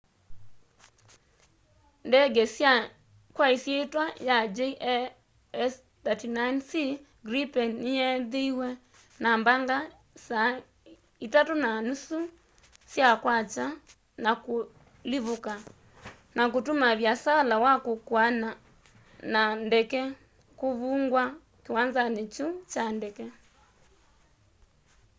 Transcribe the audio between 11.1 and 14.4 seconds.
9.30 sya kwakya 0230 utc na